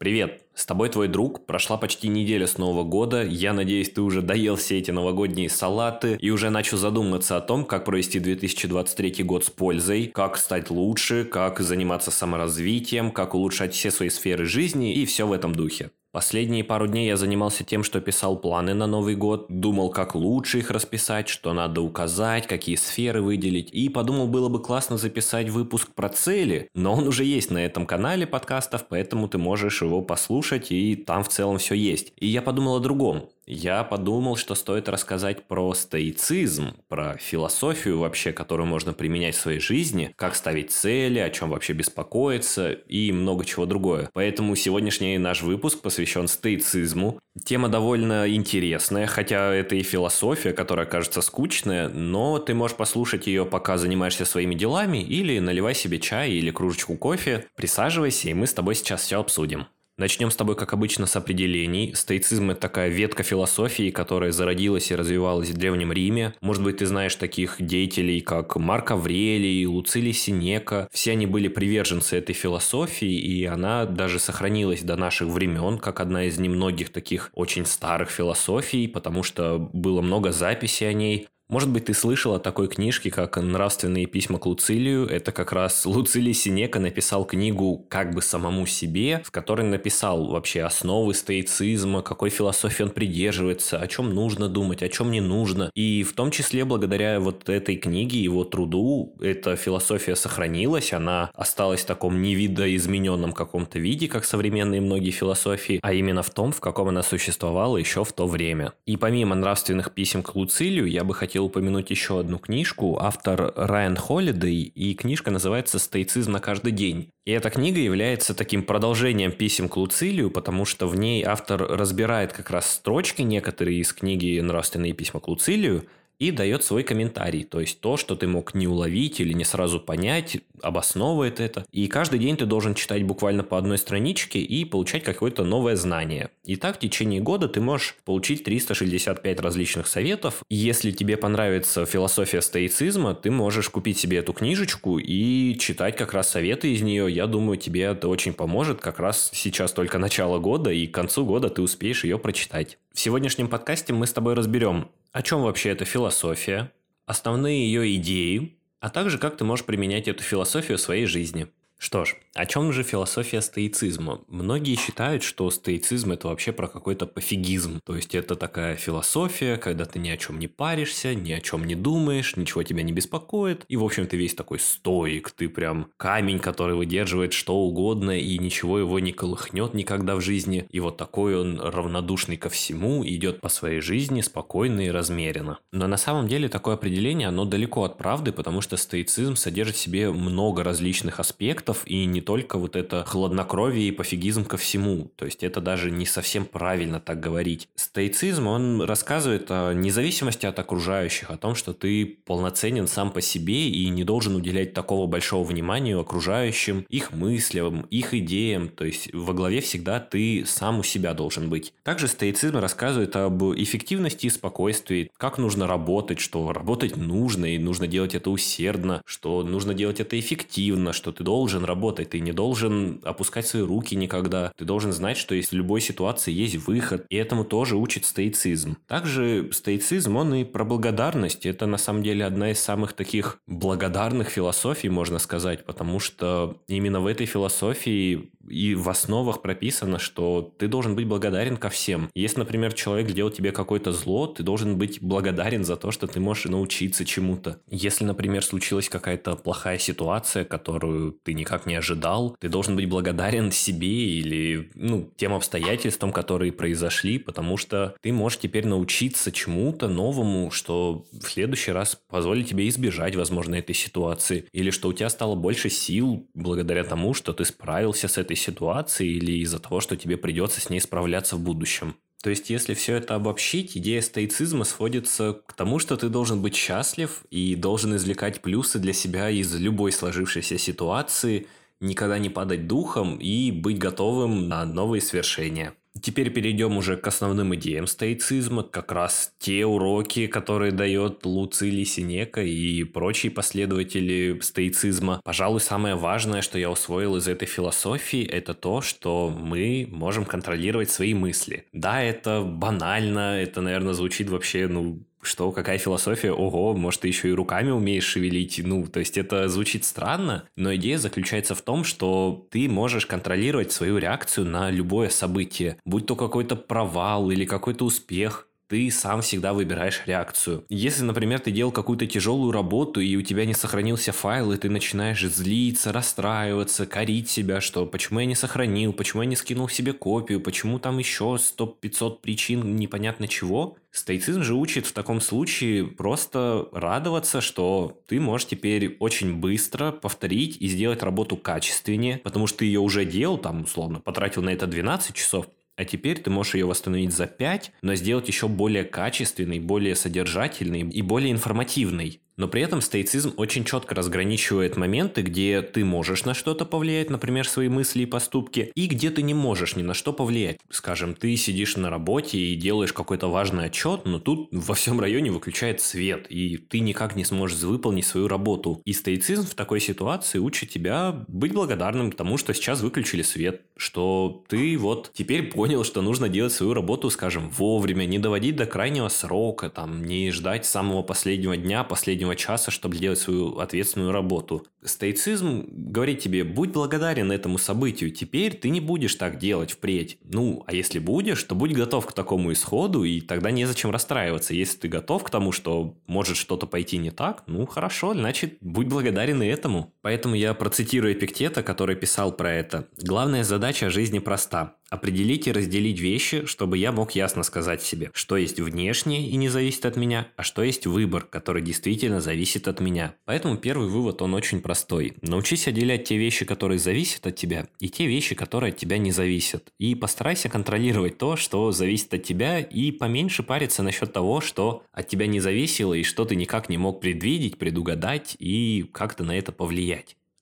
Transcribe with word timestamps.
Привет! 0.00 0.44
С 0.54 0.64
тобой 0.64 0.90
твой 0.90 1.08
друг. 1.08 1.44
Прошла 1.44 1.76
почти 1.76 2.06
неделя 2.06 2.46
с 2.46 2.56
Нового 2.56 2.84
года. 2.84 3.24
Я 3.24 3.52
надеюсь, 3.52 3.90
ты 3.90 4.00
уже 4.00 4.22
доел 4.22 4.54
все 4.54 4.78
эти 4.78 4.92
новогодние 4.92 5.50
салаты 5.50 6.16
и 6.20 6.30
уже 6.30 6.50
начал 6.50 6.76
задумываться 6.76 7.36
о 7.36 7.40
том, 7.40 7.64
как 7.64 7.84
провести 7.84 8.20
2023 8.20 9.24
год 9.24 9.44
с 9.44 9.50
пользой, 9.50 10.06
как 10.06 10.36
стать 10.36 10.70
лучше, 10.70 11.24
как 11.24 11.58
заниматься 11.58 12.12
саморазвитием, 12.12 13.10
как 13.10 13.34
улучшать 13.34 13.74
все 13.74 13.90
свои 13.90 14.08
сферы 14.08 14.44
жизни 14.44 14.94
и 14.94 15.04
все 15.04 15.26
в 15.26 15.32
этом 15.32 15.52
духе. 15.52 15.90
Последние 16.18 16.64
пару 16.64 16.88
дней 16.88 17.06
я 17.06 17.16
занимался 17.16 17.62
тем, 17.62 17.84
что 17.84 18.00
писал 18.00 18.36
планы 18.36 18.74
на 18.74 18.88
Новый 18.88 19.14
год, 19.14 19.46
думал, 19.48 19.88
как 19.90 20.16
лучше 20.16 20.58
их 20.58 20.72
расписать, 20.72 21.28
что 21.28 21.52
надо 21.52 21.80
указать, 21.80 22.48
какие 22.48 22.74
сферы 22.74 23.22
выделить, 23.22 23.70
и 23.70 23.88
подумал, 23.88 24.26
было 24.26 24.48
бы 24.48 24.60
классно 24.60 24.98
записать 24.98 25.48
выпуск 25.48 25.90
про 25.94 26.08
цели, 26.08 26.70
но 26.74 26.94
он 26.94 27.06
уже 27.06 27.22
есть 27.22 27.52
на 27.52 27.58
этом 27.58 27.86
канале 27.86 28.26
подкастов, 28.26 28.88
поэтому 28.88 29.28
ты 29.28 29.38
можешь 29.38 29.80
его 29.80 30.02
послушать, 30.02 30.72
и 30.72 30.96
там 30.96 31.22
в 31.22 31.28
целом 31.28 31.58
все 31.58 31.76
есть. 31.76 32.12
И 32.16 32.26
я 32.26 32.42
подумал 32.42 32.78
о 32.78 32.80
другом 32.80 33.28
я 33.50 33.82
подумал, 33.82 34.36
что 34.36 34.54
стоит 34.54 34.90
рассказать 34.90 35.48
про 35.48 35.72
стоицизм, 35.72 36.74
про 36.86 37.16
философию 37.16 37.98
вообще, 37.98 38.32
которую 38.32 38.66
можно 38.66 38.92
применять 38.92 39.34
в 39.34 39.40
своей 39.40 39.58
жизни, 39.58 40.12
как 40.16 40.34
ставить 40.34 40.70
цели, 40.70 41.18
о 41.18 41.30
чем 41.30 41.50
вообще 41.50 41.72
беспокоиться 41.72 42.72
и 42.72 43.10
много 43.10 43.46
чего 43.46 43.64
другое. 43.64 44.10
Поэтому 44.12 44.54
сегодняшний 44.54 45.16
наш 45.16 45.42
выпуск 45.42 45.80
посвящен 45.80 46.28
стоицизму. 46.28 47.18
Тема 47.42 47.70
довольно 47.70 48.28
интересная, 48.28 49.06
хотя 49.06 49.54
это 49.54 49.76
и 49.76 49.82
философия, 49.82 50.52
которая 50.52 50.84
кажется 50.84 51.22
скучная, 51.22 51.88
но 51.88 52.38
ты 52.38 52.52
можешь 52.52 52.76
послушать 52.76 53.26
ее, 53.26 53.46
пока 53.46 53.78
занимаешься 53.78 54.26
своими 54.26 54.54
делами, 54.54 54.98
или 54.98 55.38
наливай 55.38 55.74
себе 55.74 55.98
чай 55.98 56.32
или 56.32 56.50
кружечку 56.50 56.96
кофе, 56.96 57.46
присаживайся, 57.56 58.28
и 58.28 58.34
мы 58.34 58.46
с 58.46 58.52
тобой 58.52 58.74
сейчас 58.74 59.02
все 59.02 59.18
обсудим. 59.18 59.66
Начнем 59.98 60.30
с 60.30 60.36
тобой, 60.36 60.54
как 60.54 60.72
обычно, 60.74 61.06
с 61.06 61.16
определений. 61.16 61.92
Стоицизм– 61.92 62.50
это 62.52 62.60
такая 62.60 62.88
ветка 62.88 63.24
философии, 63.24 63.90
которая 63.90 64.30
зародилась 64.30 64.92
и 64.92 64.94
развивалась 64.94 65.50
в 65.50 65.58
Древнем 65.58 65.92
Риме. 65.92 66.34
Может 66.40 66.62
быть, 66.62 66.76
ты 66.76 66.86
знаешь 66.86 67.16
таких 67.16 67.56
деятелей, 67.58 68.20
как 68.20 68.54
Марк 68.54 68.92
Аврелий, 68.92 69.66
Луцилий 69.66 70.12
Синека. 70.12 70.88
Все 70.92 71.10
они 71.10 71.26
были 71.26 71.48
приверженцы 71.48 72.16
этой 72.16 72.32
философии, 72.32 73.12
и 73.12 73.44
она 73.44 73.86
даже 73.86 74.20
сохранилась 74.20 74.82
до 74.82 74.94
наших 74.94 75.26
времен, 75.30 75.78
как 75.78 75.98
одна 75.98 76.26
из 76.26 76.38
немногих 76.38 76.90
таких 76.90 77.30
очень 77.34 77.66
старых 77.66 78.10
философий, 78.10 78.86
потому 78.86 79.24
что 79.24 79.58
было 79.72 80.00
много 80.00 80.30
записей 80.30 80.88
о 80.88 80.92
ней. 80.92 81.26
Может 81.50 81.70
быть, 81.70 81.86
ты 81.86 81.94
слышал 81.94 82.34
о 82.34 82.38
такой 82.38 82.68
книжке, 82.68 83.10
как 83.10 83.38
«Нравственные 83.38 84.04
письма 84.04 84.38
к 84.38 84.44
Луцилию». 84.44 85.06
Это 85.06 85.32
как 85.32 85.50
раз 85.52 85.86
Луцилий 85.86 86.34
Синека 86.34 86.78
написал 86.78 87.24
книгу 87.24 87.86
как 87.88 88.14
бы 88.14 88.20
самому 88.20 88.66
себе, 88.66 89.22
в 89.24 89.30
которой 89.30 89.62
написал 89.62 90.26
вообще 90.26 90.60
основы 90.64 91.14
стоицизма, 91.14 92.02
какой 92.02 92.28
философии 92.28 92.82
он 92.82 92.90
придерживается, 92.90 93.78
о 93.78 93.86
чем 93.86 94.14
нужно 94.14 94.50
думать, 94.50 94.82
о 94.82 94.90
чем 94.90 95.10
не 95.10 95.22
нужно. 95.22 95.70
И 95.74 96.02
в 96.02 96.12
том 96.12 96.30
числе 96.30 96.66
благодаря 96.66 97.18
вот 97.18 97.48
этой 97.48 97.76
книге, 97.76 98.20
его 98.20 98.44
труду, 98.44 99.16
эта 99.18 99.56
философия 99.56 100.16
сохранилась, 100.16 100.92
она 100.92 101.30
осталась 101.32 101.80
в 101.80 101.86
таком 101.86 102.20
невидоизмененном 102.20 103.32
каком-то 103.32 103.78
виде, 103.78 104.06
как 104.06 104.26
современные 104.26 104.82
многие 104.82 105.12
философии, 105.12 105.80
а 105.82 105.94
именно 105.94 106.22
в 106.22 106.28
том, 106.28 106.52
в 106.52 106.60
каком 106.60 106.88
она 106.88 107.02
существовала 107.02 107.78
еще 107.78 108.04
в 108.04 108.12
то 108.12 108.26
время. 108.26 108.74
И 108.84 108.98
помимо 108.98 109.34
нравственных 109.34 109.92
писем 109.94 110.22
к 110.22 110.34
Луцилию, 110.34 110.86
я 110.86 111.04
бы 111.04 111.14
хотел 111.14 111.37
хотел 111.38 111.46
упомянуть 111.46 111.90
еще 111.90 112.18
одну 112.18 112.38
книжку, 112.38 112.98
автор 113.00 113.52
Райан 113.54 113.96
Холлидей, 113.96 114.62
и 114.74 114.94
книжка 114.94 115.30
называется 115.30 115.78
«Стоицизм 115.78 116.32
на 116.32 116.40
каждый 116.40 116.72
день». 116.72 117.10
И 117.26 117.30
эта 117.30 117.48
книга 117.48 117.78
является 117.78 118.34
таким 118.34 118.64
продолжением 118.64 119.30
писем 119.30 119.68
к 119.68 119.76
Луцилию, 119.76 120.32
потому 120.32 120.64
что 120.64 120.88
в 120.88 120.98
ней 120.98 121.22
автор 121.22 121.62
разбирает 121.62 122.32
как 122.32 122.50
раз 122.50 122.68
строчки 122.72 123.22
некоторые 123.22 123.78
из 123.78 123.92
книги 123.92 124.40
«Нравственные 124.40 124.94
письма 124.94 125.20
к 125.20 125.28
Луцилию», 125.28 125.84
и 126.18 126.30
дает 126.30 126.64
свой 126.64 126.82
комментарий, 126.82 127.44
то 127.44 127.60
есть 127.60 127.80
то, 127.80 127.96
что 127.96 128.16
ты 128.16 128.26
мог 128.26 128.54
не 128.54 128.66
уловить 128.66 129.20
или 129.20 129.32
не 129.32 129.44
сразу 129.44 129.80
понять, 129.80 130.38
обосновывает 130.62 131.40
это. 131.40 131.64
И 131.70 131.86
каждый 131.86 132.18
день 132.18 132.36
ты 132.36 132.44
должен 132.46 132.74
читать 132.74 133.04
буквально 133.04 133.44
по 133.44 133.56
одной 133.58 133.78
страничке 133.78 134.40
и 134.40 134.64
получать 134.64 135.04
какое-то 135.04 135.44
новое 135.44 135.76
знание. 135.76 136.30
И 136.44 136.56
так 136.56 136.76
в 136.76 136.80
течение 136.80 137.20
года 137.20 137.48
ты 137.48 137.60
можешь 137.60 137.96
получить 138.04 138.44
365 138.44 139.40
различных 139.40 139.86
советов. 139.86 140.42
Если 140.48 140.90
тебе 140.90 141.16
понравится 141.16 141.86
философия 141.86 142.42
стоицизма, 142.42 143.14
ты 143.14 143.30
можешь 143.30 143.68
купить 143.68 143.98
себе 143.98 144.18
эту 144.18 144.32
книжечку 144.32 144.98
и 144.98 145.56
читать 145.58 145.96
как 145.96 146.12
раз 146.12 146.30
советы 146.30 146.72
из 146.72 146.82
нее. 146.82 147.06
Я 147.08 147.26
думаю, 147.26 147.58
тебе 147.58 147.82
это 147.82 148.08
очень 148.08 148.32
поможет. 148.32 148.80
Как 148.80 148.98
раз 148.98 149.30
сейчас 149.32 149.72
только 149.72 149.98
начало 149.98 150.38
года, 150.38 150.70
и 150.70 150.86
к 150.86 150.94
концу 150.94 151.24
года 151.24 151.48
ты 151.48 151.62
успеешь 151.62 152.04
ее 152.04 152.18
прочитать. 152.18 152.78
В 152.92 153.00
сегодняшнем 153.00 153.48
подкасте 153.48 153.92
мы 153.92 154.06
с 154.06 154.12
тобой 154.12 154.34
разберем, 154.34 154.88
о 155.12 155.22
чем 155.22 155.42
вообще 155.42 155.70
эта 155.70 155.84
философия, 155.84 156.72
основные 157.06 157.66
ее 157.66 157.96
идеи, 157.96 158.58
а 158.80 158.90
также 158.90 159.18
как 159.18 159.36
ты 159.36 159.44
можешь 159.44 159.64
применять 159.66 160.08
эту 160.08 160.22
философию 160.22 160.78
в 160.78 160.80
своей 160.80 161.06
жизни. 161.06 161.48
Что 161.78 162.04
ж, 162.04 162.16
о 162.34 162.44
чем 162.44 162.72
же 162.72 162.82
философия 162.82 163.40
стоицизма? 163.40 164.20
Многие 164.26 164.74
считают, 164.74 165.22
что 165.22 165.48
стоицизм 165.48 166.10
это 166.10 166.26
вообще 166.26 166.50
про 166.50 166.66
какой-то 166.66 167.06
пофигизм. 167.06 167.80
То 167.84 167.94
есть 167.94 168.16
это 168.16 168.34
такая 168.34 168.74
философия, 168.74 169.56
когда 169.56 169.84
ты 169.84 170.00
ни 170.00 170.08
о 170.08 170.16
чем 170.16 170.40
не 170.40 170.48
паришься, 170.48 171.14
ни 171.14 171.30
о 171.30 171.40
чем 171.40 171.64
не 171.64 171.76
думаешь, 171.76 172.36
ничего 172.36 172.64
тебя 172.64 172.82
не 172.82 172.92
беспокоит. 172.92 173.64
И, 173.68 173.76
в 173.76 173.84
общем, 173.84 174.08
ты 174.08 174.16
весь 174.16 174.34
такой 174.34 174.58
стоик, 174.58 175.30
ты 175.30 175.48
прям 175.48 175.86
камень, 175.96 176.40
который 176.40 176.74
выдерживает 176.74 177.32
что 177.32 177.54
угодно, 177.54 178.18
и 178.18 178.38
ничего 178.38 178.80
его 178.80 178.98
не 178.98 179.12
колыхнет 179.12 179.72
никогда 179.74 180.16
в 180.16 180.20
жизни. 180.20 180.66
И 180.70 180.80
вот 180.80 180.96
такой 180.96 181.36
он 181.36 181.60
равнодушный 181.60 182.36
ко 182.36 182.48
всему, 182.48 183.06
идет 183.06 183.40
по 183.40 183.48
своей 183.48 183.80
жизни 183.80 184.20
спокойно 184.20 184.80
и 184.80 184.90
размеренно. 184.90 185.60
Но 185.72 185.86
на 185.86 185.96
самом 185.96 186.26
деле 186.26 186.48
такое 186.48 186.74
определение, 186.74 187.28
оно 187.28 187.44
далеко 187.44 187.84
от 187.84 187.98
правды, 187.98 188.32
потому 188.32 188.62
что 188.62 188.76
стоицизм 188.76 189.36
содержит 189.36 189.76
в 189.76 189.80
себе 189.80 190.10
много 190.10 190.64
различных 190.64 191.20
аспектов, 191.20 191.67
и 191.86 192.04
не 192.04 192.20
только 192.20 192.58
вот 192.58 192.76
это 192.76 193.04
хладнокровие 193.04 193.88
и 193.88 193.92
пофигизм 193.92 194.44
ко 194.44 194.56
всему. 194.56 195.10
То 195.16 195.24
есть 195.24 195.42
это 195.42 195.60
даже 195.60 195.90
не 195.90 196.06
совсем 196.06 196.44
правильно 196.44 197.00
так 197.00 197.20
говорить. 197.20 197.68
Стоицизм, 197.74 198.46
он 198.46 198.82
рассказывает 198.82 199.46
о 199.50 199.72
независимости 199.72 200.46
от 200.46 200.58
окружающих, 200.58 201.30
о 201.30 201.36
том, 201.36 201.54
что 201.54 201.72
ты 201.72 202.18
полноценен 202.24 202.86
сам 202.86 203.10
по 203.10 203.20
себе 203.20 203.68
и 203.68 203.88
не 203.88 204.04
должен 204.04 204.34
уделять 204.34 204.74
такого 204.74 205.06
большого 205.06 205.44
внимания 205.44 205.96
окружающим, 205.96 206.84
их 206.88 207.12
мыслям, 207.12 207.82
их 207.90 208.14
идеям. 208.14 208.68
То 208.68 208.84
есть 208.84 209.12
во 209.12 209.34
главе 209.34 209.60
всегда 209.60 210.00
ты 210.00 210.44
сам 210.46 210.80
у 210.80 210.82
себя 210.82 211.14
должен 211.14 211.50
быть. 211.50 211.72
Также 211.82 212.08
стоицизм 212.08 212.56
рассказывает 212.56 213.14
об 213.16 213.42
эффективности 213.54 214.26
и 214.26 214.30
спокойствии, 214.30 215.10
как 215.16 215.38
нужно 215.38 215.66
работать, 215.66 216.20
что 216.20 216.52
работать 216.52 216.96
нужно 216.96 217.46
и 217.46 217.58
нужно 217.58 217.86
делать 217.86 218.14
это 218.14 218.30
усердно, 218.30 219.02
что 219.04 219.42
нужно 219.42 219.74
делать 219.74 220.00
это 220.00 220.18
эффективно, 220.18 220.92
что 220.92 221.12
ты 221.12 221.24
должен 221.24 221.57
работать, 221.64 222.10
ты 222.10 222.20
не 222.20 222.32
должен 222.32 223.00
опускать 223.04 223.46
свои 223.46 223.62
руки 223.62 223.94
никогда. 223.96 224.52
Ты 224.56 224.64
должен 224.64 224.92
знать, 224.92 225.16
что 225.16 225.34
из 225.34 225.52
любой 225.52 225.80
ситуации 225.80 226.32
есть 226.32 226.56
выход. 226.66 227.06
И 227.08 227.16
этому 227.16 227.44
тоже 227.44 227.76
учит 227.76 228.04
стоицизм. 228.04 228.76
Также 228.86 229.50
стоицизм, 229.52 230.16
он 230.16 230.34
и 230.34 230.44
про 230.44 230.64
благодарность. 230.64 231.46
Это 231.46 231.66
на 231.66 231.78
самом 231.78 232.02
деле 232.02 232.24
одна 232.24 232.50
из 232.50 232.60
самых 232.60 232.92
таких 232.92 233.40
благодарных 233.46 234.28
философий, 234.28 234.88
можно 234.88 235.18
сказать, 235.18 235.64
потому 235.64 236.00
что 236.00 236.58
именно 236.68 237.00
в 237.00 237.06
этой 237.06 237.26
философии 237.26 238.30
и 238.48 238.74
в 238.74 238.88
основах 238.88 239.42
прописано, 239.42 239.98
что 239.98 240.54
ты 240.58 240.68
должен 240.68 240.94
быть 240.94 241.06
благодарен 241.06 241.56
ко 241.56 241.68
всем. 241.68 242.10
Если, 242.14 242.38
например, 242.38 242.72
человек 242.72 243.10
сделал 243.10 243.30
тебе 243.30 243.52
какое-то 243.52 243.92
зло, 243.92 244.26
ты 244.26 244.42
должен 244.42 244.78
быть 244.78 245.00
благодарен 245.00 245.64
за 245.64 245.76
то, 245.76 245.90
что 245.90 246.06
ты 246.06 246.20
можешь 246.20 246.46
научиться 246.46 247.04
чему-то. 247.04 247.60
Если, 247.68 248.04
например, 248.04 248.42
случилась 248.42 248.88
какая-то 248.88 249.36
плохая 249.36 249.78
ситуация, 249.78 250.44
которую 250.44 251.12
ты 251.12 251.34
никак 251.48 251.66
не 251.66 251.74
ожидал, 251.74 252.36
ты 252.38 252.48
должен 252.48 252.76
быть 252.76 252.88
благодарен 252.88 253.50
себе 253.50 253.88
или 253.88 254.70
ну, 254.74 255.10
тем 255.16 255.32
обстоятельствам, 255.32 256.12
которые 256.12 256.52
произошли, 256.52 257.18
потому 257.18 257.56
что 257.56 257.96
ты 258.02 258.12
можешь 258.12 258.38
теперь 258.38 258.66
научиться 258.66 259.32
чему-то 259.32 259.88
новому, 259.88 260.50
что 260.50 261.06
в 261.12 261.26
следующий 261.26 261.72
раз 261.72 261.98
позволит 262.08 262.48
тебе 262.48 262.68
избежать, 262.68 263.16
возможно, 263.16 263.54
этой 263.54 263.74
ситуации. 263.74 264.46
Или 264.52 264.70
что 264.70 264.88
у 264.88 264.92
тебя 264.92 265.08
стало 265.08 265.34
больше 265.34 265.70
сил 265.70 266.28
благодаря 266.34 266.84
тому, 266.84 267.14
что 267.14 267.32
ты 267.32 267.44
справился 267.44 268.08
с 268.08 268.18
этой 268.18 268.36
ситуации 268.36 269.08
или 269.08 269.38
из-за 269.42 269.58
того, 269.58 269.80
что 269.80 269.96
тебе 269.96 270.16
придется 270.16 270.60
с 270.60 270.68
ней 270.68 270.80
справляться 270.80 271.36
в 271.36 271.40
будущем. 271.40 271.94
То 272.22 272.30
есть, 272.30 272.50
если 272.50 272.74
все 272.74 272.96
это 272.96 273.14
обобщить, 273.14 273.76
идея 273.76 274.00
стоицизма 274.00 274.64
сводится 274.64 275.40
к 275.46 275.52
тому, 275.52 275.78
что 275.78 275.96
ты 275.96 276.08
должен 276.08 276.42
быть 276.42 276.56
счастлив 276.56 277.22
и 277.30 277.54
должен 277.54 277.94
извлекать 277.94 278.42
плюсы 278.42 278.80
для 278.80 278.92
себя 278.92 279.30
из 279.30 279.54
любой 279.54 279.92
сложившейся 279.92 280.58
ситуации, 280.58 281.46
никогда 281.80 282.18
не 282.18 282.28
падать 282.28 282.66
духом 282.66 283.18
и 283.18 283.52
быть 283.52 283.78
готовым 283.78 284.48
на 284.48 284.64
новые 284.64 285.00
свершения. 285.00 285.74
Теперь 286.02 286.30
перейдем 286.30 286.76
уже 286.76 286.96
к 286.96 287.06
основным 287.06 287.54
идеям 287.54 287.86
стоицизма, 287.86 288.62
как 288.62 288.92
раз 288.92 289.32
те 289.38 289.64
уроки, 289.64 290.26
которые 290.26 290.72
дает 290.72 291.24
Луцилий 291.24 291.84
Синека 291.84 292.42
и 292.42 292.84
прочие 292.84 293.32
последователи 293.32 294.38
стоицизма. 294.40 295.20
Пожалуй, 295.24 295.60
самое 295.60 295.94
важное, 295.94 296.42
что 296.42 296.58
я 296.58 296.70
усвоил 296.70 297.16
из 297.16 297.28
этой 297.28 297.46
философии, 297.46 298.24
это 298.24 298.54
то, 298.54 298.80
что 298.80 299.30
мы 299.30 299.88
можем 299.90 300.24
контролировать 300.24 300.90
свои 300.90 301.14
мысли. 301.14 301.64
Да, 301.72 302.02
это 302.02 302.42
банально, 302.42 303.40
это, 303.40 303.60
наверное, 303.60 303.94
звучит 303.94 304.28
вообще, 304.28 304.68
ну, 304.68 305.02
что, 305.20 305.52
какая 305.52 305.78
философия, 305.78 306.32
ого, 306.32 306.74
может, 306.74 307.02
ты 307.02 307.08
еще 307.08 307.28
и 307.28 307.32
руками 307.32 307.70
умеешь 307.70 308.04
шевелить, 308.04 308.60
ну, 308.64 308.86
то 308.86 309.00
есть 309.00 309.18
это 309.18 309.48
звучит 309.48 309.84
странно, 309.84 310.44
но 310.56 310.74
идея 310.76 310.98
заключается 310.98 311.54
в 311.54 311.62
том, 311.62 311.84
что 311.84 312.46
ты 312.50 312.68
можешь 312.68 313.06
контролировать 313.06 313.72
свою 313.72 313.98
реакцию 313.98 314.46
на 314.46 314.70
любое 314.70 315.08
событие, 315.08 315.78
будь 315.84 316.06
то 316.06 316.16
какой-то 316.16 316.56
провал 316.56 317.30
или 317.30 317.44
какой-то 317.44 317.84
успех, 317.84 318.48
ты 318.68 318.90
сам 318.90 319.22
всегда 319.22 319.54
выбираешь 319.54 320.02
реакцию. 320.06 320.64
Если, 320.68 321.02
например, 321.02 321.40
ты 321.40 321.50
делал 321.50 321.72
какую-то 321.72 322.06
тяжелую 322.06 322.52
работу, 322.52 323.00
и 323.00 323.16
у 323.16 323.22
тебя 323.22 323.46
не 323.46 323.54
сохранился 323.54 324.12
файл, 324.12 324.52
и 324.52 324.58
ты 324.58 324.68
начинаешь 324.68 325.22
злиться, 325.22 325.92
расстраиваться, 325.92 326.86
корить 326.86 327.30
себя, 327.30 327.60
что 327.60 327.86
почему 327.86 328.20
я 328.20 328.26
не 328.26 328.34
сохранил, 328.34 328.92
почему 328.92 329.22
я 329.22 329.28
не 329.28 329.36
скинул 329.36 329.68
себе 329.68 329.92
копию, 329.92 330.40
почему 330.40 330.78
там 330.78 330.98
еще 330.98 331.38
100-500 331.38 332.20
причин 332.20 332.76
непонятно 332.76 333.26
чего, 333.26 333.76
Стоицизм 333.90 334.42
же 334.42 334.54
учит 334.54 334.86
в 334.86 334.92
таком 334.92 335.20
случае 335.20 335.86
просто 335.86 336.68
радоваться, 336.72 337.40
что 337.40 337.98
ты 338.06 338.20
можешь 338.20 338.48
теперь 338.48 338.96
очень 339.00 339.36
быстро 339.36 339.92
повторить 339.92 340.58
и 340.60 340.68
сделать 340.68 341.02
работу 341.02 341.36
качественнее, 341.36 342.18
потому 342.18 342.46
что 342.46 342.58
ты 342.58 342.66
ее 342.66 342.80
уже 342.80 343.06
делал, 343.06 343.38
там, 343.38 343.62
условно, 343.62 344.00
потратил 344.00 344.42
на 344.42 344.50
это 344.50 344.66
12 344.66 345.16
часов, 345.16 345.46
а 345.78 345.84
теперь 345.84 346.18
ты 346.20 346.28
можешь 346.28 346.56
ее 346.56 346.66
восстановить 346.66 347.12
за 347.12 347.26
5, 347.26 347.72
но 347.82 347.94
сделать 347.94 348.26
еще 348.26 348.48
более 348.48 348.82
качественной, 348.82 349.60
более 349.60 349.94
содержательной 349.94 350.80
и 350.80 351.02
более 351.02 351.30
информативной. 351.30 352.20
Но 352.38 352.48
при 352.48 352.62
этом 352.62 352.80
стоицизм 352.80 353.34
очень 353.36 353.64
четко 353.64 353.94
разграничивает 353.94 354.76
моменты, 354.76 355.22
где 355.22 355.60
ты 355.60 355.84
можешь 355.84 356.24
на 356.24 356.34
что-то 356.34 356.64
повлиять, 356.64 357.10
например, 357.10 357.46
свои 357.46 357.68
мысли 357.68 358.02
и 358.02 358.06
поступки, 358.06 358.72
и 358.74 358.86
где 358.86 359.10
ты 359.10 359.22
не 359.22 359.34
можешь 359.34 359.76
ни 359.76 359.82
на 359.82 359.92
что 359.92 360.12
повлиять. 360.12 360.58
Скажем, 360.70 361.14
ты 361.14 361.36
сидишь 361.36 361.76
на 361.76 361.90
работе 361.90 362.38
и 362.38 362.54
делаешь 362.54 362.92
какой-то 362.92 363.26
важный 363.28 363.66
отчет, 363.66 364.02
но 364.06 364.20
тут 364.20 364.48
во 364.52 364.74
всем 364.74 365.00
районе 365.00 365.32
выключает 365.32 365.80
свет, 365.80 366.26
и 366.30 366.56
ты 366.56 366.78
никак 366.78 367.16
не 367.16 367.24
сможешь 367.24 367.58
выполнить 367.58 368.06
свою 368.06 368.28
работу. 368.28 368.80
И 368.84 368.92
стоицизм 368.92 369.44
в 369.44 369.54
такой 369.54 369.80
ситуации 369.80 370.38
учит 370.38 370.70
тебя 370.70 371.24
быть 371.26 371.52
благодарным 371.52 372.12
тому, 372.12 372.38
что 372.38 372.54
сейчас 372.54 372.80
выключили 372.80 373.22
свет, 373.22 373.62
что 373.76 374.44
ты 374.48 374.78
вот 374.78 375.10
теперь 375.12 375.50
понял, 375.50 375.82
что 375.82 376.02
нужно 376.02 376.28
делать 376.28 376.52
свою 376.52 376.72
работу, 376.72 377.10
скажем, 377.10 377.50
вовремя, 377.50 378.04
не 378.04 378.20
доводить 378.20 378.54
до 378.54 378.66
крайнего 378.66 379.08
срока, 379.08 379.70
там, 379.70 380.04
не 380.04 380.30
ждать 380.30 380.64
самого 380.64 381.02
последнего 381.02 381.56
дня, 381.56 381.82
последнего 381.82 382.27
последнего 382.28 382.36
часа, 382.36 382.70
чтобы 382.70 382.96
делать 382.96 383.18
свою 383.18 383.58
ответственную 383.58 384.12
работу. 384.12 384.66
Стоицизм 384.84 385.66
говорит 385.70 386.20
тебе, 386.20 386.44
будь 386.44 386.70
благодарен 386.70 387.32
этому 387.32 387.58
событию, 387.58 388.10
теперь 388.10 388.54
ты 388.54 388.70
не 388.70 388.80
будешь 388.80 389.14
так 389.14 389.38
делать 389.38 389.72
впредь. 389.72 390.18
Ну, 390.24 390.62
а 390.66 390.74
если 390.74 390.98
будешь, 390.98 391.42
то 391.42 391.54
будь 391.54 391.72
готов 391.72 392.06
к 392.06 392.12
такому 392.12 392.52
исходу, 392.52 393.04
и 393.04 393.20
тогда 393.20 393.50
незачем 393.50 393.90
расстраиваться. 393.90 394.54
Если 394.54 394.78
ты 394.78 394.88
готов 394.88 395.24
к 395.24 395.30
тому, 395.30 395.52
что 395.52 395.94
может 396.06 396.36
что-то 396.36 396.66
пойти 396.66 396.98
не 396.98 397.10
так, 397.10 397.44
ну 397.46 397.66
хорошо, 397.66 398.14
значит, 398.14 398.58
будь 398.60 398.86
благодарен 398.86 399.42
и 399.42 399.46
этому. 399.46 399.92
Поэтому 400.08 400.36
я 400.36 400.54
процитирую 400.54 401.12
Эпиктета, 401.12 401.62
который 401.62 401.94
писал 401.94 402.32
про 402.34 402.50
это. 402.50 402.88
Главная 402.96 403.44
задача 403.44 403.90
жизни 403.90 404.20
проста. 404.20 404.78
Определить 404.88 405.46
и 405.46 405.52
разделить 405.52 406.00
вещи, 406.00 406.46
чтобы 406.46 406.78
я 406.78 406.92
мог 406.92 407.10
ясно 407.10 407.42
сказать 407.42 407.82
себе, 407.82 408.10
что 408.14 408.38
есть 408.38 408.58
внешнее 408.58 409.28
и 409.28 409.36
не 409.36 409.50
зависит 409.50 409.84
от 409.84 409.96
меня, 409.96 410.28
а 410.34 410.42
что 410.42 410.62
есть 410.62 410.86
выбор, 410.86 411.24
который 411.24 411.60
действительно 411.60 412.22
зависит 412.22 412.68
от 412.68 412.80
меня. 412.80 413.14
Поэтому 413.26 413.58
первый 413.58 413.88
вывод, 413.88 414.22
он 414.22 414.32
очень 414.32 414.62
простой. 414.62 415.12
Научись 415.20 415.68
отделять 415.68 416.04
те 416.04 416.16
вещи, 416.16 416.46
которые 416.46 416.78
зависят 416.78 417.26
от 417.26 417.36
тебя, 417.36 417.68
и 417.80 417.90
те 417.90 418.06
вещи, 418.06 418.34
которые 418.34 418.70
от 418.70 418.78
тебя 418.78 418.96
не 418.96 419.12
зависят. 419.12 419.70
И 419.78 419.94
постарайся 419.94 420.48
контролировать 420.48 421.18
то, 421.18 421.36
что 421.36 421.70
зависит 421.70 422.14
от 422.14 422.22
тебя, 422.22 422.58
и 422.58 422.90
поменьше 422.90 423.42
париться 423.42 423.82
насчет 423.82 424.14
того, 424.14 424.40
что 424.40 424.84
от 424.92 425.06
тебя 425.06 425.26
не 425.26 425.40
зависело, 425.40 425.92
и 425.92 426.02
что 426.02 426.24
ты 426.24 426.34
никак 426.34 426.70
не 426.70 426.78
мог 426.78 427.02
предвидеть, 427.02 427.58
предугадать 427.58 428.36
и 428.38 428.88
как-то 428.90 429.22
на 429.22 429.36
это 429.36 429.52
повлиять. 429.52 429.97